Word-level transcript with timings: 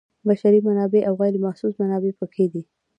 بشري 0.27 0.59
منابع 0.67 1.01
او 1.09 1.13
غیر 1.21 1.35
محسوس 1.45 1.73
منابع 1.81 2.11
پکې 2.19 2.45
دي. 2.53 2.61